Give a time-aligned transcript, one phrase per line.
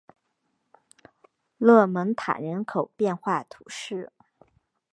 [1.59, 4.11] 勒蒙塔人口变化图示